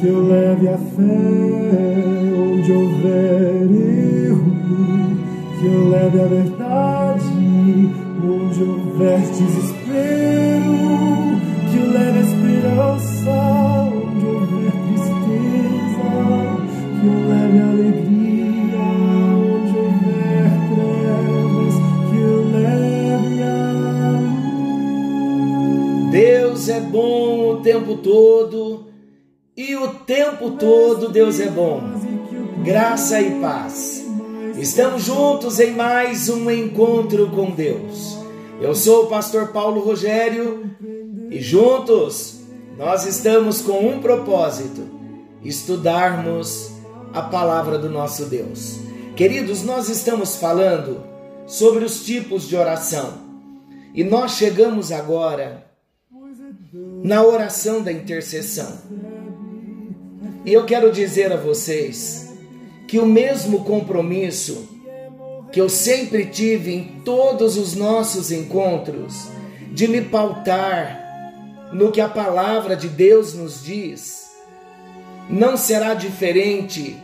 [0.00, 2.00] Que eu leve a fé.
[2.38, 4.52] Onde houver erro,
[5.58, 7.30] que eu leve a verdade
[8.22, 10.74] onde houver desespero,
[11.70, 13.30] que o leve a esperança,
[13.92, 16.10] onde houver tristeza,
[17.00, 18.80] que o leve a alegria,
[19.36, 21.74] onde houver trevas,
[22.10, 23.54] que o leve a
[26.10, 28.59] Deus é bom o tempo todo
[30.40, 31.82] tempo todo Deus é bom.
[32.64, 34.06] Graça e paz.
[34.56, 38.16] Estamos juntos em mais um encontro com Deus.
[38.58, 40.70] Eu sou o pastor Paulo Rogério
[41.30, 42.40] e juntos
[42.78, 44.82] nós estamos com um propósito:
[45.44, 46.70] estudarmos
[47.12, 48.78] a palavra do nosso Deus.
[49.14, 51.02] Queridos, nós estamos falando
[51.46, 53.12] sobre os tipos de oração
[53.94, 55.66] e nós chegamos agora
[57.02, 59.19] na oração da intercessão.
[60.44, 62.32] E eu quero dizer a vocês
[62.88, 64.68] que o mesmo compromisso
[65.52, 69.28] que eu sempre tive em todos os nossos encontros
[69.72, 71.00] de me pautar
[71.72, 74.30] no que a palavra de Deus nos diz,
[75.28, 76.96] não será diferente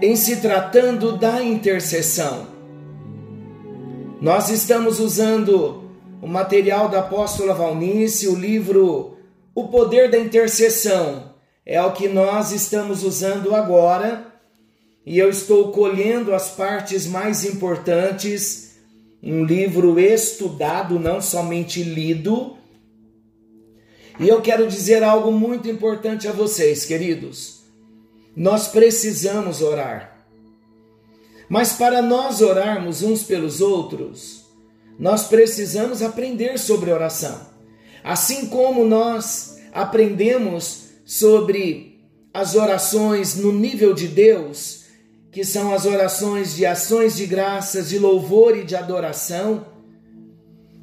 [0.00, 2.46] em se tratando da intercessão.
[4.20, 5.84] Nós estamos usando
[6.20, 9.11] o material da apóstola Valnice, o livro
[9.54, 11.34] O Poder da Intercessão
[11.66, 14.32] é o que nós estamos usando agora
[15.04, 18.76] e eu estou colhendo as partes mais importantes.
[19.22, 22.56] Um livro estudado, não somente lido.
[24.18, 27.62] E eu quero dizer algo muito importante a vocês, queridos.
[28.34, 30.26] Nós precisamos orar.
[31.46, 34.46] Mas para nós orarmos uns pelos outros,
[34.98, 37.52] nós precisamos aprender sobre oração.
[38.02, 42.00] Assim como nós aprendemos sobre
[42.32, 44.84] as orações no nível de Deus,
[45.30, 49.66] que são as orações de ações de graças, de louvor e de adoração,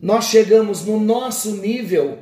[0.02, 2.20] nós chegamos no nosso nível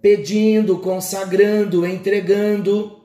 [0.00, 3.00] pedindo, consagrando, entregando.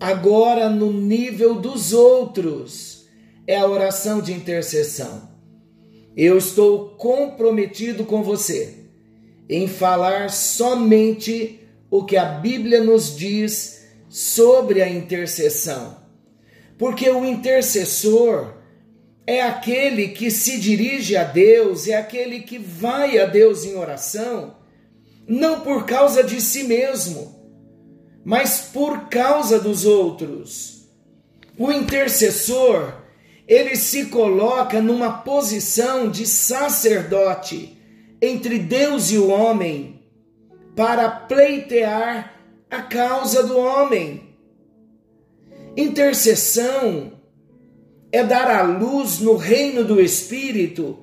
[0.00, 3.06] Agora, no nível dos outros,
[3.46, 5.30] é a oração de intercessão.
[6.16, 8.82] Eu estou comprometido com você
[9.48, 11.61] em falar somente
[11.92, 15.98] o que a Bíblia nos diz sobre a intercessão.
[16.78, 18.54] Porque o intercessor
[19.26, 24.56] é aquele que se dirige a Deus, é aquele que vai a Deus em oração,
[25.28, 27.38] não por causa de si mesmo,
[28.24, 30.88] mas por causa dos outros.
[31.58, 33.02] O intercessor,
[33.46, 37.76] ele se coloca numa posição de sacerdote
[38.22, 39.91] entre Deus e o homem
[40.74, 42.34] para pleitear
[42.70, 44.34] a causa do homem.
[45.76, 47.12] Intercessão
[48.10, 50.98] é dar à luz no reino do Espírito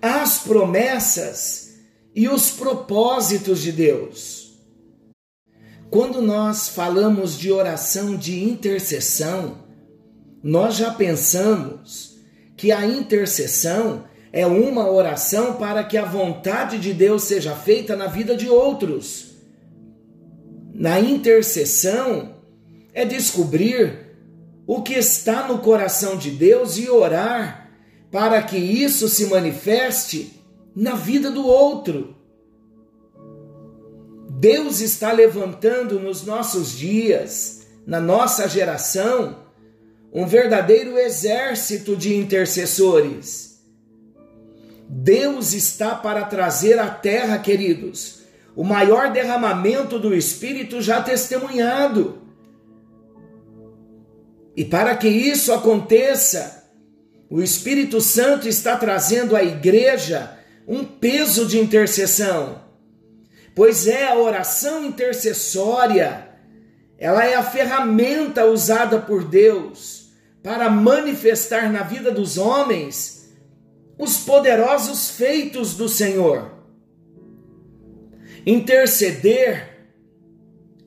[0.00, 1.76] as promessas
[2.14, 4.58] e os propósitos de Deus.
[5.90, 9.64] Quando nós falamos de oração de intercessão,
[10.42, 12.18] nós já pensamos
[12.56, 14.04] que a intercessão
[14.36, 19.36] é uma oração para que a vontade de Deus seja feita na vida de outros.
[20.74, 22.34] Na intercessão
[22.92, 23.96] é descobrir
[24.66, 27.70] o que está no coração de Deus e orar
[28.10, 30.42] para que isso se manifeste
[30.74, 32.16] na vida do outro.
[34.30, 39.44] Deus está levantando nos nossos dias, na nossa geração,
[40.12, 43.53] um verdadeiro exército de intercessores
[44.96, 48.20] Deus está para trazer à terra, queridos,
[48.54, 52.22] o maior derramamento do Espírito já testemunhado.
[54.56, 56.70] E para que isso aconteça,
[57.28, 62.62] o Espírito Santo está trazendo à igreja um peso de intercessão,
[63.52, 66.28] pois é a oração intercessória,
[66.96, 73.23] ela é a ferramenta usada por Deus para manifestar na vida dos homens
[73.98, 76.52] os poderosos feitos do Senhor.
[78.46, 79.74] Interceder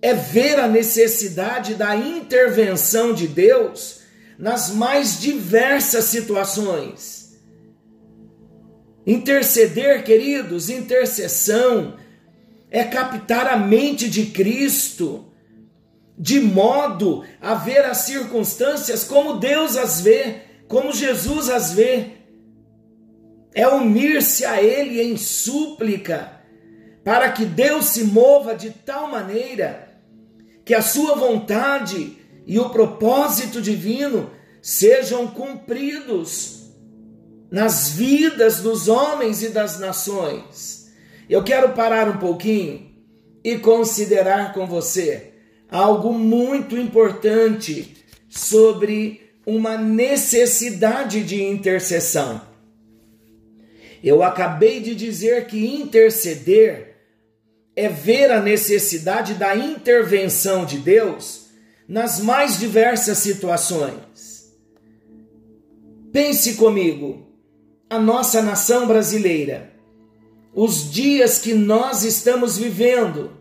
[0.01, 4.01] é ver a necessidade da intervenção de Deus
[4.37, 7.35] nas mais diversas situações.
[9.05, 11.97] Interceder, queridos, intercessão
[12.69, 15.25] é captar a mente de Cristo,
[16.17, 22.16] de modo a ver as circunstâncias como Deus as vê, como Jesus as vê.
[23.57, 26.31] É unir-se a Ele em súplica,
[27.03, 29.99] para que Deus se mova de tal maneira
[30.63, 34.29] que a Sua vontade e o propósito divino
[34.61, 36.69] sejam cumpridos
[37.49, 40.91] nas vidas dos homens e das nações.
[41.27, 42.91] Eu quero parar um pouquinho
[43.43, 45.33] e considerar com você
[45.67, 52.55] algo muito importante sobre uma necessidade de intercessão.
[54.03, 56.97] Eu acabei de dizer que interceder
[57.75, 61.47] é ver a necessidade da intervenção de Deus
[61.87, 64.51] nas mais diversas situações.
[66.11, 67.27] Pense comigo,
[67.89, 69.71] a nossa nação brasileira,
[70.53, 73.31] os dias que nós estamos vivendo,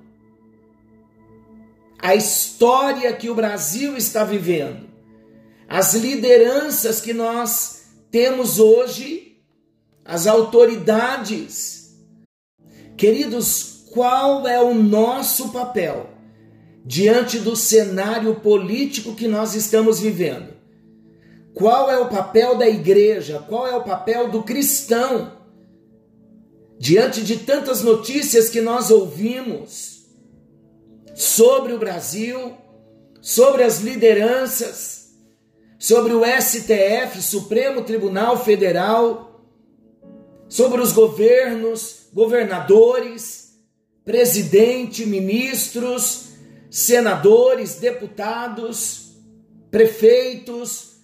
[1.98, 4.86] a história que o Brasil está vivendo,
[5.66, 9.25] as lideranças que nós temos hoje,
[10.06, 11.94] as autoridades.
[12.96, 16.10] Queridos, qual é o nosso papel
[16.84, 20.54] diante do cenário político que nós estamos vivendo?
[21.54, 23.42] Qual é o papel da igreja?
[23.48, 25.32] Qual é o papel do cristão?
[26.78, 29.96] Diante de tantas notícias que nós ouvimos,
[31.16, 32.52] sobre o Brasil,
[33.22, 35.14] sobre as lideranças,
[35.78, 39.35] sobre o STF, Supremo Tribunal Federal,
[40.48, 43.58] sobre os governos, governadores,
[44.04, 46.28] presidente, ministros,
[46.70, 49.16] senadores, deputados,
[49.70, 50.98] prefeitos,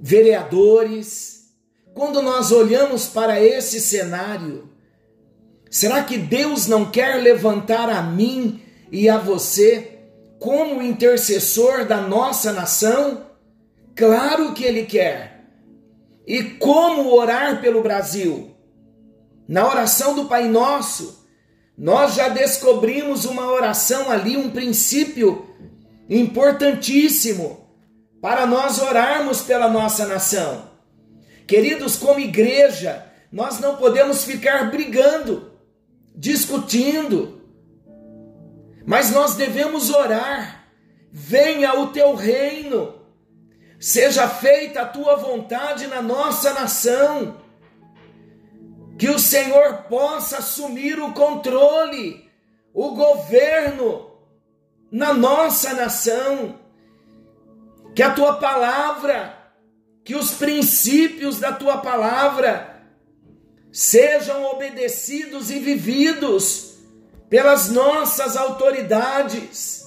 [0.00, 1.50] vereadores.
[1.94, 4.70] Quando nós olhamos para esse cenário,
[5.70, 9.98] será que Deus não quer levantar a mim e a você
[10.38, 13.26] como intercessor da nossa nação?
[13.94, 15.44] Claro que Ele quer.
[16.26, 18.49] E como orar pelo Brasil?
[19.50, 21.26] Na oração do Pai Nosso,
[21.76, 25.44] nós já descobrimos uma oração ali, um princípio
[26.08, 27.68] importantíssimo
[28.22, 30.70] para nós orarmos pela nossa nação.
[31.48, 35.50] Queridos, como igreja, nós não podemos ficar brigando,
[36.14, 37.42] discutindo,
[38.86, 40.64] mas nós devemos orar:
[41.10, 42.94] venha o teu reino,
[43.80, 47.49] seja feita a tua vontade na nossa nação,
[49.00, 52.30] que o Senhor possa assumir o controle,
[52.74, 54.10] o governo
[54.92, 56.60] na nossa nação,
[57.94, 59.54] que a tua palavra,
[60.04, 62.84] que os princípios da tua palavra
[63.72, 66.74] sejam obedecidos e vividos
[67.30, 69.82] pelas nossas autoridades.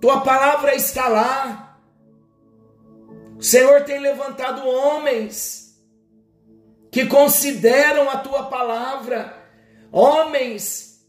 [0.00, 1.78] Tua palavra está lá.
[3.36, 5.63] O Senhor tem levantado homens
[6.94, 9.36] que consideram a tua palavra,
[9.90, 11.04] homens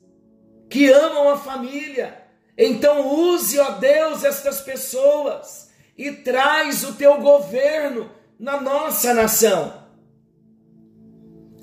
[0.67, 2.23] que amam a família.
[2.57, 9.85] Então use, ó Deus, estas pessoas e traz o teu governo na nossa nação.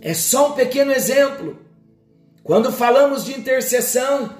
[0.00, 1.59] É só um pequeno exemplo
[2.45, 4.38] quando falamos de intercessão,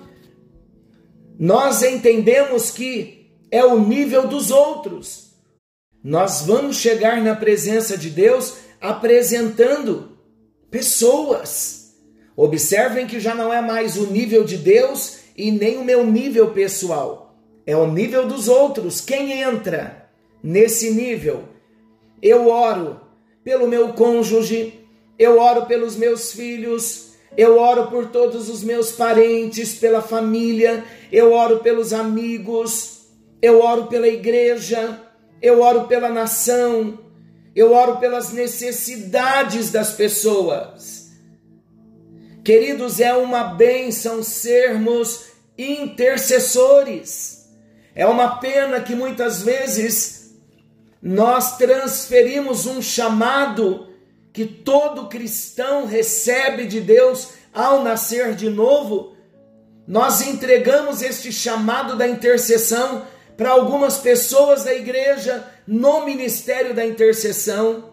[1.37, 5.33] nós entendemos que é o nível dos outros.
[6.05, 10.19] Nós vamos chegar na presença de Deus apresentando
[10.69, 11.95] pessoas.
[12.35, 16.51] Observem que já não é mais o nível de Deus e nem o meu nível
[16.51, 17.39] pessoal.
[17.65, 19.01] É o nível dos outros.
[19.01, 20.09] Quem entra
[20.43, 21.45] nesse nível?
[22.21, 23.01] Eu oro
[23.45, 24.81] pelo meu cônjuge,
[25.17, 31.33] eu oro pelos meus filhos, eu oro por todos os meus parentes, pela família, eu
[31.33, 33.03] oro pelos amigos,
[33.41, 35.01] eu oro pela igreja,
[35.41, 36.99] eu oro pela nação,
[37.55, 41.11] eu oro pelas necessidades das pessoas.
[42.45, 47.49] Queridos, é uma bênção sermos intercessores.
[47.95, 50.35] É uma pena que muitas vezes
[51.01, 53.89] nós transferimos um chamado
[54.33, 59.15] que todo cristão recebe de Deus ao nascer de novo,
[59.87, 63.07] nós entregamos este chamado da intercessão
[63.37, 67.93] para algumas pessoas da igreja no ministério da intercessão.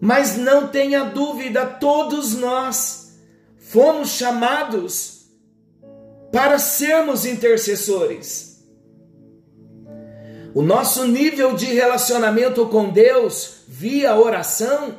[0.00, 3.18] Mas não tenha dúvida, todos nós
[3.58, 5.26] fomos chamados
[6.32, 8.62] para sermos intercessores.
[10.54, 14.98] O nosso nível de relacionamento com Deus via oração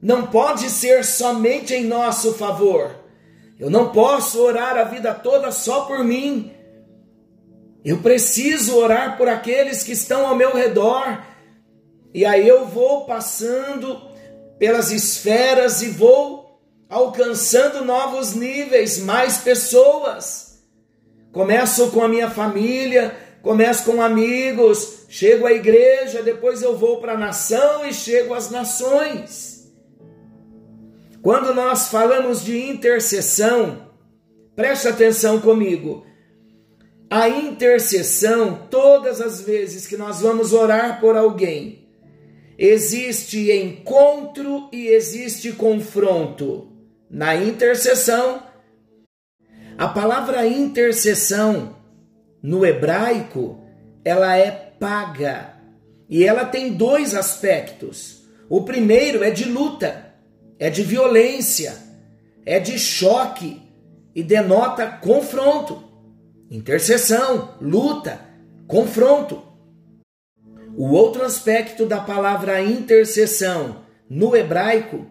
[0.00, 2.90] não pode ser somente em nosso favor.
[3.58, 6.52] Eu não posso orar a vida toda só por mim.
[7.84, 11.20] Eu preciso orar por aqueles que estão ao meu redor.
[12.14, 14.00] E aí eu vou passando
[14.58, 20.62] pelas esferas e vou alcançando novos níveis, mais pessoas.
[21.32, 27.14] Começo com a minha família, começo com amigos, chego à igreja, depois eu vou para
[27.14, 29.72] a nação e chego às nações.
[31.22, 33.88] Quando nós falamos de intercessão,
[34.54, 36.04] preste atenção comigo.
[37.14, 41.86] A intercessão, todas as vezes que nós vamos orar por alguém,
[42.56, 46.72] existe encontro e existe confronto.
[47.10, 48.42] Na intercessão,
[49.76, 51.76] a palavra intercessão
[52.42, 53.60] no hebraico,
[54.02, 55.52] ela é paga.
[56.08, 58.22] E ela tem dois aspectos.
[58.48, 60.14] O primeiro é de luta,
[60.58, 61.76] é de violência,
[62.46, 63.60] é de choque
[64.14, 65.91] e denota confronto.
[66.52, 68.20] Intercessão, luta,
[68.68, 69.42] confronto.
[70.76, 75.06] O outro aspecto da palavra intercessão no hebraico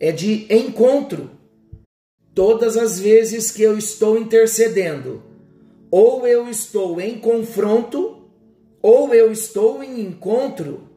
[0.00, 1.32] é de encontro.
[2.34, 5.22] Todas as vezes que eu estou intercedendo,
[5.90, 8.30] ou eu estou em confronto,
[8.80, 10.88] ou eu estou em encontro.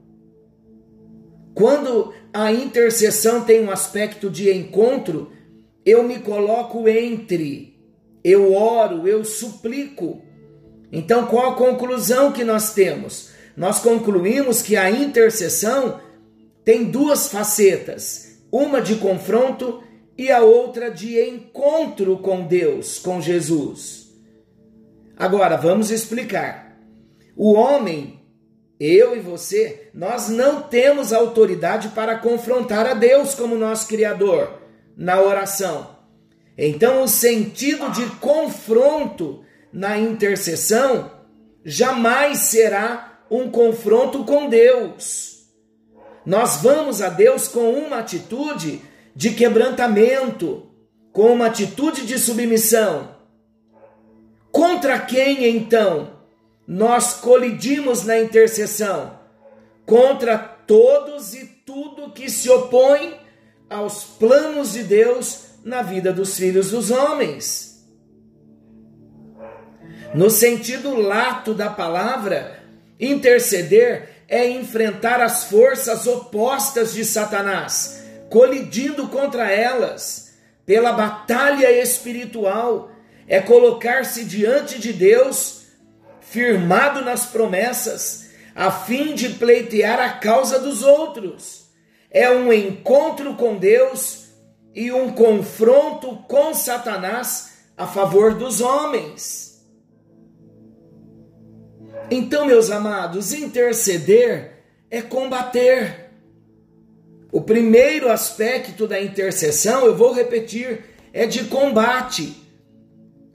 [1.53, 5.29] Quando a intercessão tem um aspecto de encontro,
[5.85, 7.78] eu me coloco entre,
[8.23, 10.21] eu oro, eu suplico.
[10.91, 13.29] Então, qual a conclusão que nós temos?
[13.55, 15.99] Nós concluímos que a intercessão
[16.63, 19.83] tem duas facetas, uma de confronto
[20.17, 24.09] e a outra de encontro com Deus, com Jesus.
[25.15, 26.77] Agora, vamos explicar.
[27.35, 28.21] O homem,
[28.79, 34.61] eu e você, nós não temos autoridade para confrontar a Deus como nosso Criador
[34.95, 35.98] na oração.
[36.61, 41.09] Então, o sentido de confronto na intercessão
[41.63, 45.45] jamais será um confronto com Deus.
[46.25, 48.81] Nós vamos a Deus com uma atitude
[49.15, 50.69] de quebrantamento,
[51.13, 53.15] com uma atitude de submissão.
[54.51, 56.19] Contra quem então
[56.67, 59.17] nós colidimos na intercessão?
[59.85, 63.17] Contra todos e tudo que se opõe
[63.69, 67.87] aos planos de Deus na vida dos filhos dos homens.
[70.13, 72.63] No sentido lato da palavra,
[72.99, 80.29] interceder é enfrentar as forças opostas de Satanás, colidindo contra elas
[80.69, 82.91] pela batalha espiritual
[83.27, 85.63] é colocar-se diante de Deus,
[86.21, 91.71] firmado nas promessas, a fim de pleitear a causa dos outros.
[92.11, 94.18] É um encontro com Deus
[94.73, 99.65] e um confronto com Satanás a favor dos homens.
[102.11, 106.09] Então, meus amados, interceder é combater.
[107.31, 110.83] O primeiro aspecto da intercessão, eu vou repetir,
[111.13, 112.35] é de combate.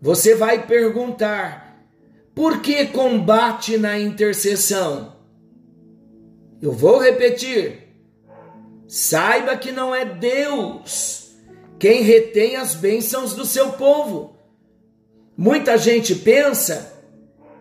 [0.01, 1.85] Você vai perguntar:
[2.35, 5.15] por que combate na intercessão?
[6.61, 7.85] Eu vou repetir.
[8.89, 11.24] Saiba que não é Deus
[11.85, 14.39] quem retém as bênçãos do seu povo.
[15.37, 16.95] Muita gente pensa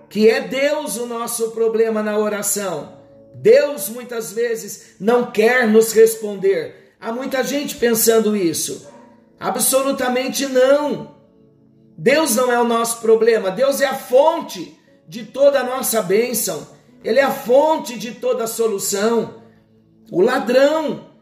[0.09, 2.99] que é Deus o nosso problema na oração.
[3.35, 6.95] Deus muitas vezes não quer nos responder.
[7.01, 8.87] Há muita gente pensando isso.
[9.37, 11.17] Absolutamente não.
[11.97, 16.65] Deus não é o nosso problema, Deus é a fonte de toda a nossa bênção,
[17.03, 19.43] Ele é a fonte de toda a solução.
[20.09, 21.12] O ladrão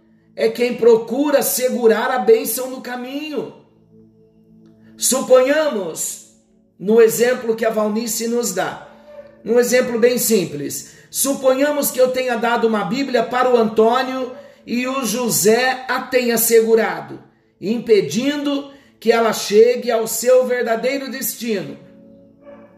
[0.42, 3.54] é quem procura segurar a bênção no caminho.
[4.98, 6.32] Suponhamos,
[6.80, 8.90] no exemplo que a Valnice nos dá,
[9.46, 10.94] um exemplo bem simples.
[11.12, 16.40] Suponhamos que eu tenha dado uma Bíblia para o Antônio e o José a tenha
[16.40, 17.20] segurado,
[17.62, 21.78] impedindo que ela chegue ao seu verdadeiro destino.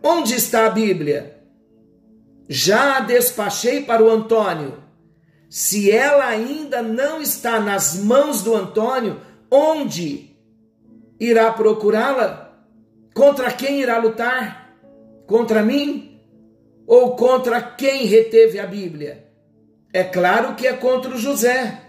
[0.04, 1.42] Onde está a Bíblia?
[2.50, 4.83] Já a despachei para o Antônio.
[5.54, 10.36] Se ela ainda não está nas mãos do Antônio, onde
[11.20, 12.58] irá procurá-la?
[13.14, 14.76] Contra quem irá lutar?
[15.28, 16.20] Contra mim?
[16.88, 19.32] Ou contra quem reteve a Bíblia?
[19.94, 21.84] É claro que é contra o José.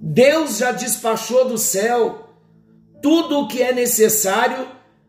[0.00, 2.28] Deus já despachou do céu
[3.00, 4.66] tudo o que é necessário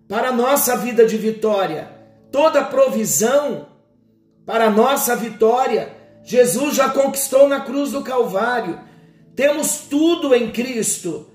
[0.07, 1.89] para a nossa vida de vitória,
[2.31, 3.69] toda provisão
[4.45, 8.79] para a nossa vitória, Jesus já conquistou na cruz do Calvário.
[9.35, 11.27] Temos tudo em Cristo.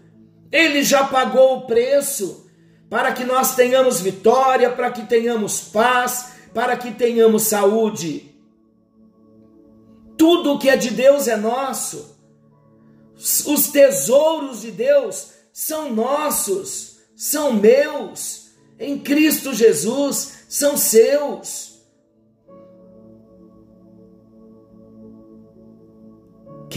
[0.50, 2.48] Ele já pagou o preço
[2.88, 8.34] para que nós tenhamos vitória, para que tenhamos paz, para que tenhamos saúde.
[10.16, 12.16] Tudo que é de Deus é nosso.
[13.14, 18.48] Os tesouros de Deus são nossos, são meus.
[18.78, 21.67] Em Cristo Jesus são seus.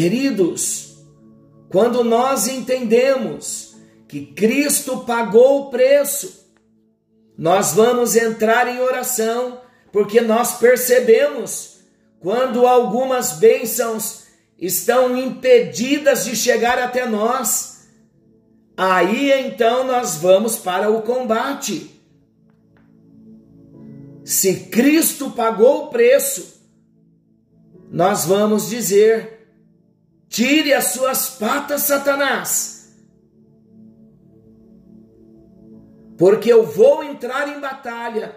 [0.02, 0.96] Queridos,
[1.70, 3.76] quando nós entendemos
[4.08, 6.44] que Cristo pagou o preço,
[7.38, 11.82] nós vamos entrar em oração, porque nós percebemos
[12.20, 14.24] quando algumas bênçãos
[14.58, 17.88] estão impedidas de chegar até nós.
[18.76, 22.02] Aí então nós vamos para o combate.
[24.26, 26.60] Se Cristo pagou o preço,
[27.92, 29.41] nós vamos dizer:
[30.32, 32.96] tire as suas patas, Satanás,
[36.18, 38.34] porque eu vou entrar em batalha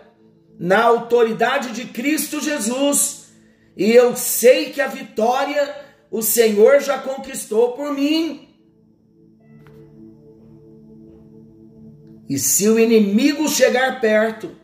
[0.58, 3.32] na autoridade de Cristo Jesus,
[3.76, 5.72] e eu sei que a vitória
[6.10, 8.48] o Senhor já conquistou por mim.
[12.28, 14.56] E se o inimigo chegar perto,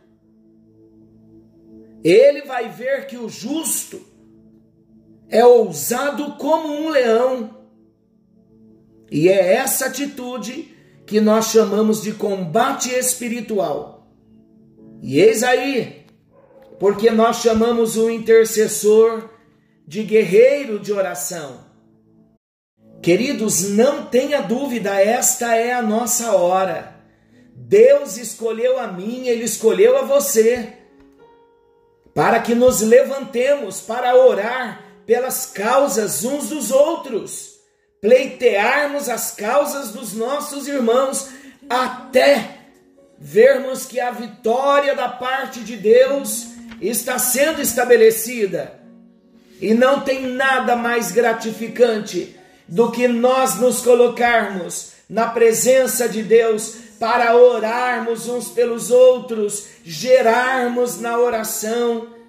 [2.03, 4.10] ele vai ver que o justo
[5.31, 7.61] é ousado como um leão.
[9.09, 10.75] E é essa atitude
[11.07, 14.07] que nós chamamos de combate espiritual.
[15.01, 16.05] E eis aí,
[16.79, 19.29] porque nós chamamos o intercessor
[19.87, 21.71] de guerreiro de oração.
[23.01, 26.95] Queridos, não tenha dúvida, esta é a nossa hora.
[27.55, 30.73] Deus escolheu a mim, Ele escolheu a você
[32.13, 37.55] para que nos levantemos para orar pelas causas uns dos outros,
[37.99, 41.27] pleitearmos as causas dos nossos irmãos,
[41.69, 42.59] até
[43.19, 48.79] vermos que a vitória da parte de Deus está sendo estabelecida.
[49.59, 52.33] E não tem nada mais gratificante
[52.65, 61.01] do que nós nos colocarmos na presença de Deus para orarmos uns pelos outros, gerarmos
[61.01, 62.20] na oração,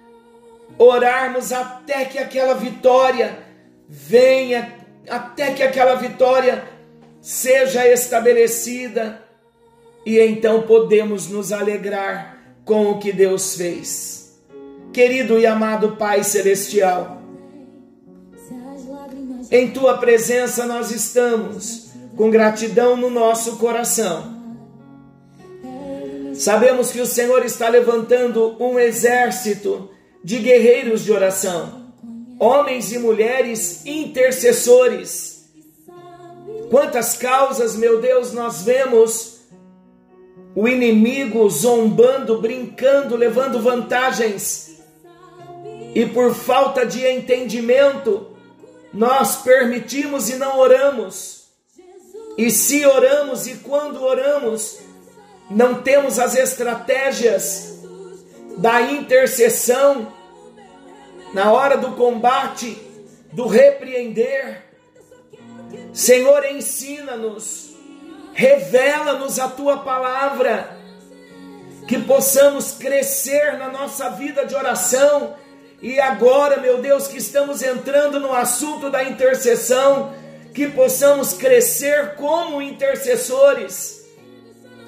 [0.77, 3.39] orarmos até que aquela vitória
[3.87, 4.73] venha,
[5.09, 6.63] até que aquela vitória
[7.21, 9.21] seja estabelecida,
[10.05, 14.39] e então podemos nos alegrar com o que Deus fez.
[14.91, 17.21] Querido e amado Pai Celestial,
[19.49, 24.33] em tua presença nós estamos com gratidão no nosso coração
[26.33, 29.89] Sabemos que o Senhor está levantando um exército
[30.23, 31.91] de guerreiros de oração,
[32.39, 35.49] homens e mulheres intercessores.
[36.69, 39.41] Quantas causas, meu Deus, nós vemos
[40.55, 44.77] o inimigo zombando, brincando, levando vantagens,
[45.93, 48.27] e por falta de entendimento,
[48.93, 51.43] nós permitimos e não oramos.
[52.35, 54.79] E se oramos e quando oramos,
[55.51, 57.72] não temos as estratégias
[58.57, 60.11] da intercessão
[61.33, 62.77] na hora do combate,
[63.31, 64.63] do repreender.
[65.91, 67.75] Senhor, ensina-nos,
[68.33, 70.77] revela-nos a tua palavra,
[71.87, 75.35] que possamos crescer na nossa vida de oração.
[75.81, 80.13] E agora, meu Deus, que estamos entrando no assunto da intercessão,
[80.53, 84.03] que possamos crescer como intercessores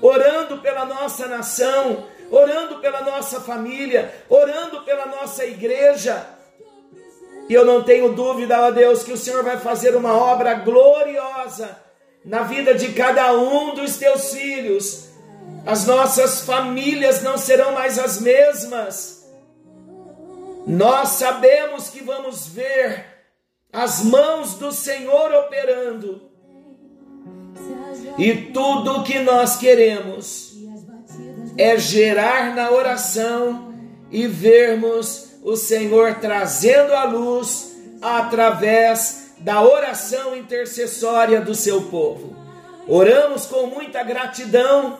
[0.02, 6.26] orando pela nossa nação, orando pela nossa família, orando pela nossa igreja.
[7.48, 11.78] E eu não tenho dúvida, ó Deus, que o Senhor vai fazer uma obra gloriosa
[12.26, 15.10] na vida de cada um dos teus filhos.
[15.66, 19.26] As nossas famílias não serão mais as mesmas.
[20.68, 23.06] Nós sabemos que vamos ver
[23.72, 26.30] as mãos do Senhor operando
[28.18, 30.45] e tudo o que nós queremos
[31.58, 33.74] é gerar na oração
[34.12, 42.36] e vermos o Senhor trazendo a luz através da oração intercessória do seu povo.
[42.88, 44.98] Oramos com muita gratidão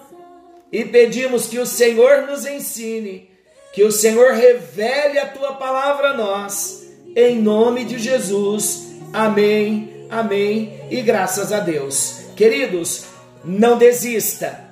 [0.72, 3.30] e pedimos que o Senhor nos ensine,
[3.74, 8.88] que o Senhor revele a tua palavra a nós, em nome de Jesus.
[9.14, 12.20] Amém, amém e graças a Deus.
[12.36, 13.06] Queridos,
[13.44, 14.65] não desista.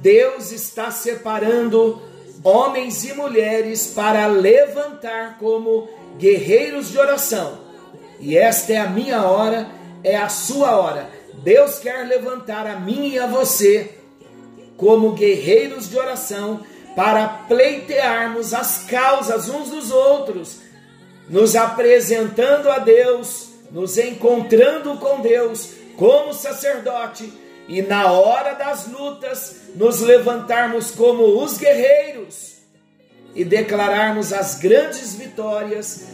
[0.00, 2.00] Deus está separando
[2.42, 7.58] homens e mulheres para levantar como guerreiros de oração.
[8.20, 9.68] E esta é a minha hora,
[10.04, 11.10] é a sua hora.
[11.42, 13.94] Deus quer levantar a mim e a você
[14.76, 16.60] como guerreiros de oração
[16.94, 20.60] para pleitearmos as causas uns dos outros,
[21.28, 27.32] nos apresentando a Deus, nos encontrando com Deus como sacerdote
[27.68, 32.56] e na hora das lutas nos levantarmos como os guerreiros
[33.34, 36.06] e declararmos as grandes vitórias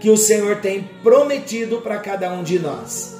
[0.00, 3.16] que o Senhor tem prometido para cada um de nós.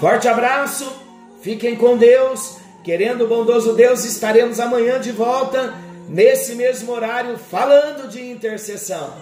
[0.00, 0.92] Forte abraço,
[1.40, 2.56] fiquem com Deus.
[2.84, 5.72] Querendo o bondoso Deus, estaremos amanhã de volta,
[6.08, 9.14] nesse mesmo horário, falando de intercessão.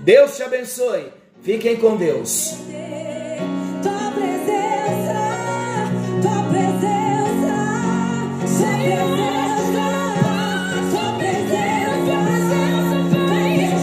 [0.00, 1.12] Deus te abençoe.
[1.42, 2.54] Fiquem com Deus.
[8.62, 9.41] Take it.